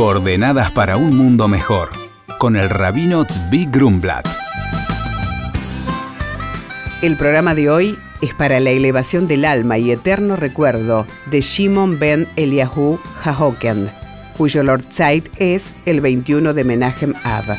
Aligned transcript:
Coordenadas 0.00 0.72
para 0.72 0.96
un 0.96 1.14
mundo 1.14 1.46
mejor, 1.46 1.90
con 2.38 2.56
el 2.56 2.70
rabino 2.70 3.26
Tzvi 3.26 3.66
Grumblat. 3.66 4.26
El 7.02 7.18
programa 7.18 7.54
de 7.54 7.68
hoy 7.68 7.98
es 8.22 8.32
para 8.32 8.60
la 8.60 8.70
elevación 8.70 9.28
del 9.28 9.44
alma 9.44 9.76
y 9.76 9.90
eterno 9.90 10.36
recuerdo 10.36 11.06
de 11.30 11.42
Shimon 11.42 11.98
ben 11.98 12.26
Eliahu 12.36 12.98
Hahoken, 13.22 13.90
cuyo 14.38 14.62
Lord 14.62 14.86
Zeit 14.90 15.28
es 15.36 15.74
el 15.84 16.00
21 16.00 16.54
de 16.54 16.64
Menachem 16.64 17.12
Av. 17.22 17.58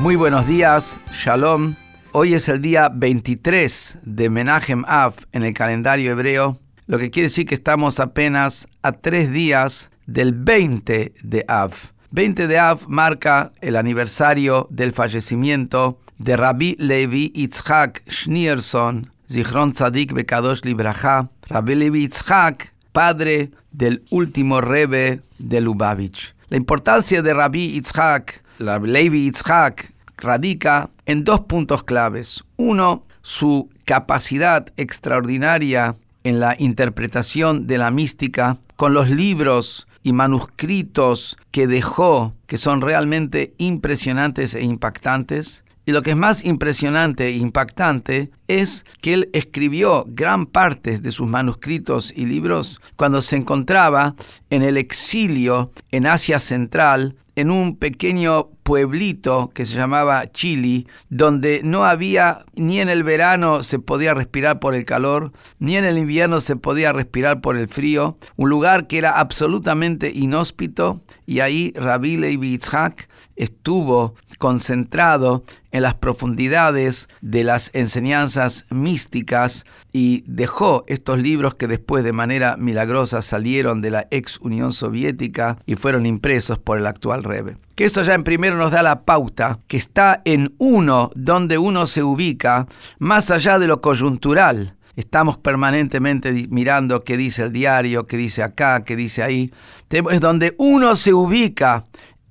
Muy 0.00 0.16
buenos 0.16 0.46
días, 0.46 1.00
Shalom. 1.14 1.76
Hoy 2.12 2.34
es 2.34 2.50
el 2.50 2.60
día 2.60 2.90
23 2.94 4.00
de 4.02 4.28
Menachem 4.28 4.84
Av 4.86 5.14
en 5.32 5.44
el 5.44 5.54
calendario 5.54 6.12
hebreo, 6.12 6.58
lo 6.86 6.98
que 6.98 7.10
quiere 7.10 7.28
decir 7.28 7.46
que 7.46 7.54
estamos 7.54 8.00
apenas 8.00 8.68
a 8.82 8.92
tres 8.92 9.32
días 9.32 9.91
del 10.06 10.32
20 10.32 11.14
de 11.22 11.44
Av. 11.48 11.72
20 12.10 12.46
de 12.46 12.58
Av 12.58 12.84
marca 12.88 13.52
el 13.60 13.76
aniversario 13.76 14.66
del 14.70 14.92
fallecimiento 14.92 15.98
de 16.18 16.36
Rabbi 16.36 16.76
Levi 16.78 17.32
Yitzhak 17.34 18.02
Schneerson, 18.08 19.10
Zichron 19.28 19.72
Tzadik 19.72 20.12
Bekadosh 20.12 20.62
Libraja, 20.64 21.28
Rabbi 21.48 21.74
Levi 21.74 22.02
Yitzhak, 22.02 22.72
padre 22.92 23.50
del 23.70 24.04
último 24.10 24.60
Rebbe 24.60 25.20
de 25.38 25.60
Lubavitch. 25.60 26.34
La 26.48 26.58
importancia 26.58 27.22
de 27.22 27.32
Rabbi 27.32 27.72
Yitzhak, 27.72 28.44
Rabbi 28.58 28.88
Levi 28.88 29.24
Yitzhak, 29.24 29.90
radica 30.18 30.90
en 31.06 31.24
dos 31.24 31.40
puntos 31.40 31.82
claves. 31.82 32.44
Uno, 32.56 33.04
su 33.22 33.70
capacidad 33.84 34.66
extraordinaria 34.76 35.94
en 36.24 36.40
la 36.40 36.54
interpretación 36.58 37.66
de 37.66 37.78
la 37.78 37.90
mística 37.90 38.58
con 38.82 38.94
los 38.94 39.10
libros 39.10 39.86
y 40.02 40.12
manuscritos 40.12 41.36
que 41.52 41.68
dejó, 41.68 42.34
que 42.48 42.58
son 42.58 42.80
realmente 42.80 43.54
impresionantes 43.58 44.56
e 44.56 44.64
impactantes. 44.64 45.62
Y 45.86 45.92
lo 45.92 46.02
que 46.02 46.10
es 46.10 46.16
más 46.16 46.44
impresionante 46.44 47.28
e 47.28 47.36
impactante 47.36 48.32
es 48.60 48.84
que 49.00 49.14
él 49.14 49.30
escribió 49.32 50.04
gran 50.06 50.46
parte 50.46 50.98
de 50.98 51.12
sus 51.12 51.28
manuscritos 51.28 52.12
y 52.14 52.26
libros 52.26 52.80
cuando 52.96 53.22
se 53.22 53.36
encontraba 53.36 54.14
en 54.50 54.62
el 54.62 54.76
exilio 54.76 55.72
en 55.90 56.06
Asia 56.06 56.38
Central, 56.38 57.16
en 57.34 57.50
un 57.50 57.76
pequeño 57.76 58.50
pueblito 58.62 59.50
que 59.54 59.64
se 59.64 59.74
llamaba 59.74 60.30
Chile, 60.30 60.86
donde 61.08 61.62
no 61.64 61.84
había, 61.84 62.44
ni 62.54 62.80
en 62.80 62.88
el 62.88 63.04
verano 63.04 63.62
se 63.62 63.78
podía 63.78 64.14
respirar 64.14 64.60
por 64.60 64.74
el 64.74 64.84
calor, 64.84 65.32
ni 65.58 65.76
en 65.76 65.84
el 65.84 65.98
invierno 65.98 66.40
se 66.40 66.56
podía 66.56 66.92
respirar 66.92 67.40
por 67.40 67.56
el 67.56 67.68
frío, 67.68 68.18
un 68.36 68.50
lugar 68.50 68.86
que 68.86 68.98
era 68.98 69.18
absolutamente 69.18 70.10
inhóspito, 70.10 71.00
y 71.26 71.40
ahí 71.40 71.72
Rabbi 71.74 72.18
Levi 72.18 72.50
Yitzhak 72.50 73.08
estuvo 73.36 74.14
concentrado 74.38 75.42
en 75.70 75.82
las 75.82 75.94
profundidades 75.94 77.08
de 77.20 77.44
las 77.44 77.70
enseñanzas 77.74 78.41
místicas 78.70 79.64
y 79.92 80.24
dejó 80.26 80.84
estos 80.86 81.18
libros 81.18 81.54
que 81.54 81.68
después 81.68 82.04
de 82.04 82.12
manera 82.12 82.56
milagrosa 82.56 83.22
salieron 83.22 83.80
de 83.80 83.90
la 83.90 84.06
ex 84.10 84.38
Unión 84.40 84.72
Soviética 84.72 85.58
y 85.66 85.74
fueron 85.74 86.06
impresos 86.06 86.58
por 86.58 86.78
el 86.78 86.86
actual 86.86 87.24
Rebbe. 87.24 87.56
Que 87.74 87.84
esto 87.84 88.02
ya 88.02 88.14
en 88.14 88.24
primero 88.24 88.56
nos 88.56 88.70
da 88.70 88.82
la 88.82 89.02
pauta 89.02 89.58
que 89.66 89.76
está 89.76 90.22
en 90.24 90.54
uno 90.58 91.10
donde 91.14 91.58
uno 91.58 91.86
se 91.86 92.02
ubica 92.02 92.66
más 92.98 93.30
allá 93.30 93.58
de 93.58 93.66
lo 93.66 93.80
coyuntural. 93.80 94.76
Estamos 94.94 95.38
permanentemente 95.38 96.32
mirando 96.50 97.02
qué 97.02 97.16
dice 97.16 97.44
el 97.44 97.52
diario, 97.52 98.06
qué 98.06 98.18
dice 98.18 98.42
acá, 98.42 98.84
qué 98.84 98.94
dice 98.94 99.22
ahí. 99.22 99.50
Es 99.88 100.20
donde 100.20 100.54
uno 100.58 100.94
se 100.96 101.14
ubica 101.14 101.86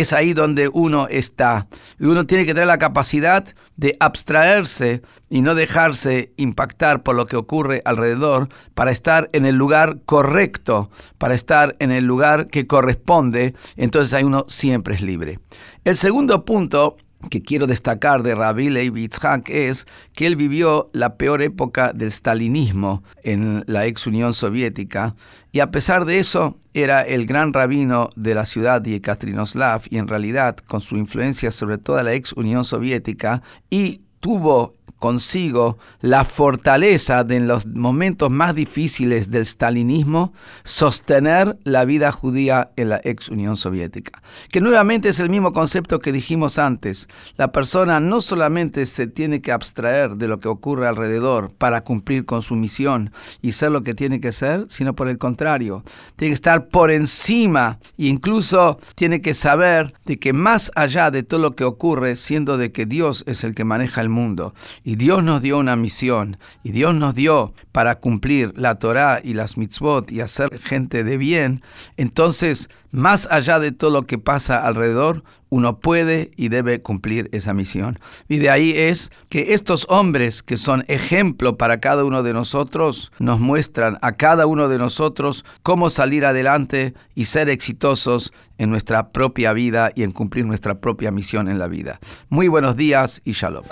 es 0.00 0.12
ahí 0.12 0.32
donde 0.32 0.68
uno 0.72 1.08
está. 1.08 1.66
Y 1.98 2.04
uno 2.06 2.26
tiene 2.26 2.46
que 2.46 2.54
tener 2.54 2.66
la 2.66 2.78
capacidad 2.78 3.44
de 3.76 3.96
abstraerse 4.00 5.02
y 5.28 5.40
no 5.40 5.54
dejarse 5.54 6.32
impactar 6.36 7.02
por 7.02 7.14
lo 7.14 7.26
que 7.26 7.36
ocurre 7.36 7.82
alrededor 7.84 8.48
para 8.74 8.90
estar 8.90 9.30
en 9.32 9.46
el 9.46 9.56
lugar 9.56 9.98
correcto, 10.04 10.90
para 11.18 11.34
estar 11.34 11.76
en 11.78 11.90
el 11.90 12.04
lugar 12.04 12.46
que 12.46 12.66
corresponde. 12.66 13.54
Entonces 13.76 14.12
ahí 14.12 14.24
uno 14.24 14.44
siempre 14.48 14.94
es 14.94 15.02
libre. 15.02 15.38
El 15.84 15.96
segundo 15.96 16.44
punto 16.44 16.96
que 17.30 17.42
quiero 17.42 17.66
destacar 17.66 18.22
de 18.22 18.34
Rabbi 18.34 18.70
Levi 18.70 19.02
Yitzhak 19.02 19.48
es 19.50 19.86
que 20.12 20.26
él 20.26 20.36
vivió 20.36 20.90
la 20.92 21.16
peor 21.16 21.42
época 21.42 21.92
del 21.92 22.10
stalinismo 22.10 23.02
en 23.22 23.64
la 23.66 23.86
ex 23.86 24.06
Unión 24.06 24.34
Soviética 24.34 25.14
y 25.52 25.60
a 25.60 25.70
pesar 25.70 26.04
de 26.04 26.18
eso 26.18 26.56
era 26.72 27.02
el 27.02 27.26
gran 27.26 27.52
rabino 27.52 28.10
de 28.16 28.34
la 28.34 28.44
ciudad 28.44 28.82
de 28.82 28.90
Yekaterinoslav 28.90 29.82
y 29.88 29.98
en 29.98 30.08
realidad 30.08 30.56
con 30.56 30.80
su 30.80 30.96
influencia 30.96 31.50
sobre 31.50 31.78
toda 31.78 32.02
la 32.02 32.14
ex 32.14 32.32
Unión 32.32 32.64
Soviética 32.64 33.42
y 33.70 34.02
tuvo 34.20 34.74
consigo 35.04 35.76
la 36.00 36.24
fortaleza 36.24 37.24
de 37.24 37.36
en 37.36 37.46
los 37.46 37.66
momentos 37.66 38.30
más 38.30 38.54
difíciles 38.54 39.30
del 39.30 39.44
stalinismo 39.44 40.32
sostener 40.62 41.58
la 41.62 41.84
vida 41.84 42.10
judía 42.10 42.70
en 42.76 42.88
la 42.88 43.02
ex 43.04 43.28
Unión 43.28 43.58
Soviética. 43.58 44.22
Que 44.50 44.62
nuevamente 44.62 45.10
es 45.10 45.20
el 45.20 45.28
mismo 45.28 45.52
concepto 45.52 45.98
que 45.98 46.10
dijimos 46.10 46.58
antes. 46.58 47.06
La 47.36 47.52
persona 47.52 48.00
no 48.00 48.22
solamente 48.22 48.86
se 48.86 49.06
tiene 49.06 49.42
que 49.42 49.52
abstraer 49.52 50.16
de 50.16 50.26
lo 50.26 50.40
que 50.40 50.48
ocurre 50.48 50.88
alrededor 50.88 51.52
para 51.52 51.82
cumplir 51.82 52.24
con 52.24 52.40
su 52.40 52.54
misión 52.54 53.12
y 53.42 53.52
ser 53.52 53.72
lo 53.72 53.82
que 53.82 53.92
tiene 53.92 54.20
que 54.20 54.32
ser, 54.32 54.64
sino 54.70 54.94
por 54.94 55.08
el 55.08 55.18
contrario, 55.18 55.84
tiene 56.16 56.30
que 56.30 56.36
estar 56.36 56.68
por 56.68 56.90
encima 56.90 57.78
e 57.98 58.06
incluso 58.06 58.78
tiene 58.94 59.20
que 59.20 59.34
saber 59.34 59.92
de 60.06 60.18
que 60.18 60.32
más 60.32 60.72
allá 60.74 61.10
de 61.10 61.24
todo 61.24 61.40
lo 61.40 61.54
que 61.54 61.64
ocurre, 61.64 62.16
siendo 62.16 62.56
de 62.56 62.72
que 62.72 62.86
Dios 62.86 63.22
es 63.26 63.44
el 63.44 63.54
que 63.54 63.64
maneja 63.64 64.00
el 64.00 64.08
mundo 64.08 64.54
y 64.82 64.93
Dios 64.96 65.24
nos 65.24 65.42
dio 65.42 65.58
una 65.58 65.76
misión 65.76 66.36
y 66.62 66.72
Dios 66.72 66.94
nos 66.94 67.14
dio 67.14 67.54
para 67.72 67.96
cumplir 67.96 68.52
la 68.56 68.76
Torah 68.76 69.20
y 69.22 69.34
las 69.34 69.56
mitzvot 69.56 70.10
y 70.12 70.20
hacer 70.20 70.58
gente 70.58 71.04
de 71.04 71.16
bien, 71.16 71.62
entonces, 71.96 72.68
más 72.90 73.26
allá 73.30 73.58
de 73.58 73.72
todo 73.72 73.90
lo 73.90 74.06
que 74.06 74.18
pasa 74.18 74.64
alrededor, 74.64 75.24
uno 75.54 75.78
puede 75.78 76.32
y 76.36 76.48
debe 76.48 76.82
cumplir 76.82 77.28
esa 77.32 77.54
misión. 77.54 77.96
Y 78.28 78.38
de 78.38 78.50
ahí 78.50 78.72
es 78.76 79.12
que 79.28 79.54
estos 79.54 79.86
hombres 79.88 80.42
que 80.42 80.56
son 80.56 80.84
ejemplo 80.88 81.56
para 81.56 81.78
cada 81.78 82.04
uno 82.04 82.22
de 82.24 82.32
nosotros, 82.32 83.12
nos 83.20 83.38
muestran 83.38 83.96
a 84.02 84.12
cada 84.12 84.46
uno 84.46 84.68
de 84.68 84.78
nosotros 84.78 85.44
cómo 85.62 85.90
salir 85.90 86.24
adelante 86.24 86.94
y 87.14 87.26
ser 87.26 87.48
exitosos 87.48 88.32
en 88.58 88.70
nuestra 88.70 89.10
propia 89.10 89.52
vida 89.52 89.92
y 89.94 90.02
en 90.02 90.12
cumplir 90.12 90.44
nuestra 90.44 90.80
propia 90.80 91.10
misión 91.10 91.48
en 91.48 91.58
la 91.58 91.68
vida. 91.68 92.00
Muy 92.28 92.48
buenos 92.48 92.76
días 92.76 93.22
y 93.24 93.32
shalom. 93.32 93.64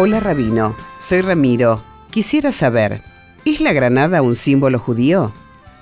Hola 0.00 0.20
Rabino, 0.20 0.76
soy 1.00 1.22
Ramiro. 1.22 1.82
Quisiera 2.10 2.52
saber, 2.52 3.02
¿es 3.44 3.60
la 3.60 3.72
granada 3.72 4.22
un 4.22 4.36
símbolo 4.36 4.78
judío? 4.78 5.32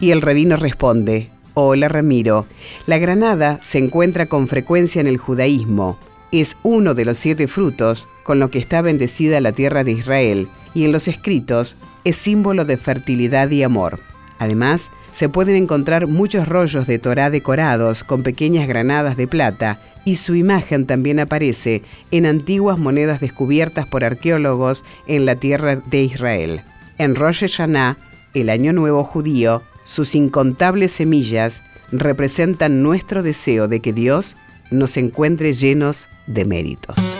Y 0.00 0.10
el 0.10 0.20
rabino 0.20 0.56
responde, 0.56 1.30
Hola 1.54 1.88
Ramiro, 1.88 2.44
la 2.84 2.98
granada 2.98 3.58
se 3.62 3.78
encuentra 3.78 4.26
con 4.26 4.48
frecuencia 4.48 5.00
en 5.00 5.06
el 5.06 5.16
judaísmo. 5.16 5.96
Es 6.30 6.58
uno 6.62 6.92
de 6.92 7.06
los 7.06 7.16
siete 7.16 7.48
frutos 7.48 8.06
con 8.22 8.38
lo 8.38 8.50
que 8.50 8.58
está 8.58 8.82
bendecida 8.82 9.40
la 9.40 9.52
tierra 9.52 9.82
de 9.82 9.92
Israel 9.92 10.48
y 10.74 10.84
en 10.84 10.92
los 10.92 11.08
escritos 11.08 11.78
es 12.04 12.16
símbolo 12.16 12.66
de 12.66 12.76
fertilidad 12.76 13.48
y 13.48 13.62
amor. 13.62 13.98
Además, 14.38 14.90
se 15.14 15.30
pueden 15.30 15.56
encontrar 15.56 16.06
muchos 16.06 16.46
rollos 16.46 16.86
de 16.86 16.98
Torá 16.98 17.30
decorados 17.30 18.04
con 18.04 18.22
pequeñas 18.22 18.68
granadas 18.68 19.16
de 19.16 19.26
plata 19.26 19.80
y 20.04 20.16
su 20.16 20.34
imagen 20.34 20.86
también 20.86 21.20
aparece 21.20 21.82
en 22.10 22.26
antiguas 22.26 22.78
monedas 22.78 23.20
descubiertas 23.20 23.86
por 23.86 24.04
arqueólogos 24.04 24.84
en 25.06 25.24
la 25.26 25.36
tierra 25.36 25.76
de 25.76 26.02
Israel. 26.02 26.62
En 26.98 27.14
Rosh 27.14 27.40
Hashanah, 27.40 27.96
el 28.34 28.50
año 28.50 28.72
nuevo 28.72 29.04
judío, 29.04 29.62
sus 29.84 30.14
incontables 30.14 30.92
semillas 30.92 31.62
representan 31.90 32.82
nuestro 32.82 33.22
deseo 33.22 33.68
de 33.68 33.80
que 33.80 33.92
Dios 33.92 34.36
nos 34.70 34.96
encuentre 34.96 35.52
llenos 35.52 36.08
de 36.26 36.44
méritos. 36.44 37.16